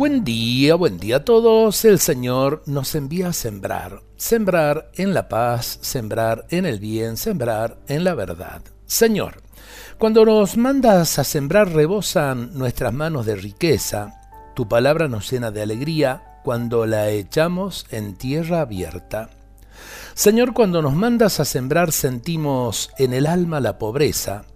Buen 0.00 0.24
día, 0.24 0.76
buen 0.76 0.96
día 0.96 1.16
a 1.16 1.24
todos. 1.26 1.84
El 1.84 1.98
Señor 1.98 2.62
nos 2.64 2.94
envía 2.94 3.28
a 3.28 3.32
sembrar. 3.34 4.00
Sembrar 4.16 4.90
en 4.94 5.12
la 5.12 5.28
paz, 5.28 5.78
sembrar 5.82 6.46
en 6.48 6.64
el 6.64 6.80
bien, 6.80 7.18
sembrar 7.18 7.76
en 7.86 8.04
la 8.04 8.14
verdad. 8.14 8.62
Señor, 8.86 9.42
cuando 9.98 10.24
nos 10.24 10.56
mandas 10.56 11.18
a 11.18 11.24
sembrar 11.24 11.74
rebosan 11.74 12.54
nuestras 12.54 12.94
manos 12.94 13.26
de 13.26 13.36
riqueza. 13.36 14.18
Tu 14.54 14.66
palabra 14.66 15.06
nos 15.06 15.30
llena 15.30 15.50
de 15.50 15.60
alegría 15.60 16.40
cuando 16.44 16.86
la 16.86 17.10
echamos 17.10 17.84
en 17.90 18.14
tierra 18.14 18.62
abierta. 18.62 19.28
Señor, 20.14 20.54
cuando 20.54 20.80
nos 20.80 20.94
mandas 20.94 21.40
a 21.40 21.44
sembrar 21.44 21.92
sentimos 21.92 22.88
en 22.96 23.12
el 23.12 23.26
alma 23.26 23.60
la 23.60 23.76
pobreza 23.76 24.46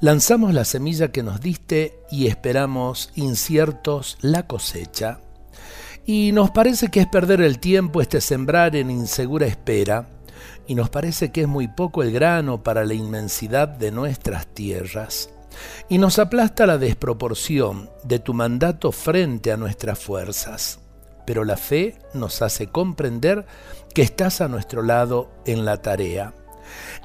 Lanzamos 0.00 0.54
la 0.54 0.64
semilla 0.64 1.12
que 1.12 1.22
nos 1.22 1.40
diste 1.40 1.98
y 2.10 2.26
esperamos 2.26 3.10
inciertos 3.14 4.18
la 4.20 4.46
cosecha. 4.46 5.20
Y 6.06 6.32
nos 6.32 6.50
parece 6.50 6.88
que 6.88 7.00
es 7.00 7.06
perder 7.06 7.40
el 7.40 7.58
tiempo 7.58 8.00
este 8.00 8.20
sembrar 8.20 8.76
en 8.76 8.90
insegura 8.90 9.46
espera, 9.46 10.08
y 10.66 10.74
nos 10.74 10.90
parece 10.90 11.32
que 11.32 11.42
es 11.42 11.48
muy 11.48 11.68
poco 11.68 12.02
el 12.02 12.12
grano 12.12 12.62
para 12.62 12.84
la 12.84 12.94
inmensidad 12.94 13.68
de 13.68 13.90
nuestras 13.90 14.46
tierras. 14.46 15.30
Y 15.88 15.98
nos 15.98 16.18
aplasta 16.18 16.66
la 16.66 16.78
desproporción 16.78 17.90
de 18.02 18.18
tu 18.18 18.34
mandato 18.34 18.92
frente 18.92 19.52
a 19.52 19.56
nuestras 19.56 19.98
fuerzas. 19.98 20.80
Pero 21.26 21.44
la 21.44 21.56
fe 21.56 21.98
nos 22.12 22.42
hace 22.42 22.66
comprender 22.66 23.46
que 23.94 24.02
estás 24.02 24.40
a 24.40 24.48
nuestro 24.48 24.82
lado 24.82 25.30
en 25.46 25.64
la 25.64 25.80
tarea 25.80 26.34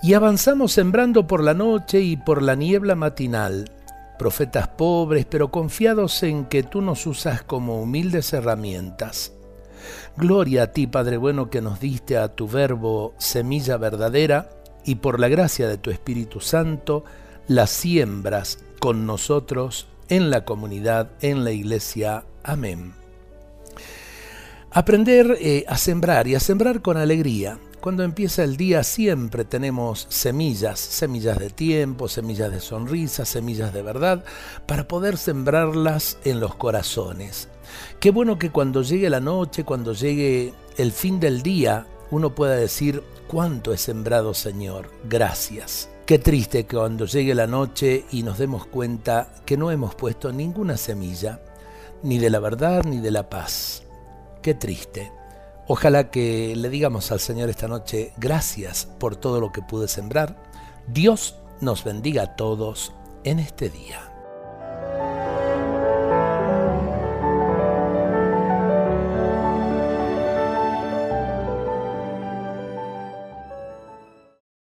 y 0.01 0.13
avanzamos 0.13 0.71
sembrando 0.71 1.27
por 1.27 1.43
la 1.43 1.53
noche 1.53 2.01
y 2.01 2.17
por 2.17 2.41
la 2.41 2.55
niebla 2.55 2.95
matinal, 2.95 3.71
profetas 4.17 4.67
pobres 4.67 5.25
pero 5.25 5.51
confiados 5.51 6.23
en 6.23 6.45
que 6.45 6.63
tú 6.63 6.81
nos 6.81 7.05
usas 7.05 7.43
como 7.43 7.81
humildes 7.81 8.33
herramientas. 8.33 9.34
Gloria 10.17 10.63
a 10.63 10.67
ti, 10.67 10.87
Padre 10.87 11.17
bueno, 11.17 11.49
que 11.49 11.61
nos 11.61 11.79
diste 11.79 12.17
a 12.17 12.29
tu 12.29 12.48
verbo 12.48 13.13
semilla 13.17 13.77
verdadera 13.77 14.49
y 14.85 14.95
por 14.95 15.20
la 15.20 15.27
gracia 15.27 15.67
de 15.67 15.77
tu 15.77 15.91
Espíritu 15.91 16.39
Santo 16.39 17.04
la 17.48 17.67
siembras 17.67 18.59
con 18.79 19.05
nosotros 19.05 19.87
en 20.09 20.29
la 20.29 20.45
comunidad, 20.45 21.11
en 21.21 21.43
la 21.43 21.51
iglesia. 21.51 22.26
Amén. 22.43 22.93
Aprender 24.71 25.37
eh, 25.39 25.65
a 25.67 25.77
sembrar 25.77 26.27
y 26.27 26.35
a 26.35 26.39
sembrar 26.39 26.81
con 26.81 26.98
alegría 26.98 27.59
cuando 27.80 28.04
empieza 28.04 28.44
el 28.44 28.58
día 28.58 28.84
siempre 28.84 29.46
tenemos 29.46 30.08
semillas, 30.10 30.80
semillas 30.80 31.40
de 31.40 31.49
tiempo, 31.49 32.08
semillas 32.08 32.52
de 32.52 32.60
sonrisa, 32.60 33.26
semillas 33.26 33.74
de 33.74 33.82
verdad, 33.82 34.24
para 34.66 34.88
poder 34.88 35.18
sembrarlas 35.18 36.18
en 36.24 36.40
los 36.40 36.55
corazones. 36.55 37.48
Qué 38.00 38.12
bueno 38.12 38.38
que 38.38 38.52
cuando 38.52 38.82
llegue 38.82 39.10
la 39.10 39.20
noche, 39.20 39.63
cuando 39.63 39.94
llegue 39.94 40.54
el 40.77 40.91
fin 40.91 41.20
del 41.20 41.41
día, 41.41 41.88
uno 42.12 42.35
pueda 42.35 42.55
decir, 42.55 43.04
¿cuánto 43.27 43.74
he 43.74 43.77
sembrado 43.77 44.34
Señor? 44.34 44.91
Gracias. 45.07 45.90
Qué 46.05 46.18
triste 46.18 46.66
que 46.66 46.76
cuando 46.76 47.05
llegue 47.05 47.35
la 47.35 47.46
noche 47.48 48.05
y 48.12 48.24
nos 48.24 48.40
demos 48.40 48.66
cuenta 48.66 49.32
que 49.46 49.57
no 49.57 49.70
hemos 49.70 49.94
puesto 49.94 50.32
ninguna 50.32 50.76
semilla, 50.76 51.40
ni 52.02 52.18
de 52.18 52.30
la 52.30 52.40
verdad 52.40 52.84
ni 52.84 53.00
de 53.00 53.12
la 53.12 53.30
paz. 53.30 53.84
Qué 54.41 54.55
triste. 54.55 55.18
Ojalá 55.71 56.09
que 56.09 56.55
le 56.55 56.67
digamos 56.67 57.12
al 57.12 57.20
Señor 57.20 57.48
esta 57.48 57.67
noche 57.67 58.12
gracias 58.17 58.87
por 58.99 59.15
todo 59.15 59.39
lo 59.39 59.51
que 59.51 59.62
pude 59.62 59.87
sembrar. 59.87 60.35
Dios 60.87 61.35
nos 61.61 61.84
bendiga 61.84 62.23
a 62.23 62.35
todos 62.35 62.91
en 63.23 63.37
este 63.37 63.70
día. 63.70 64.09